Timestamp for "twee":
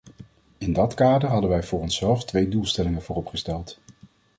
2.25-2.47